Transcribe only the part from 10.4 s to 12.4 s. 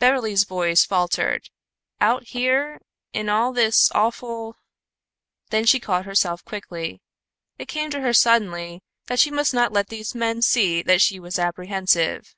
see that she was apprehensive.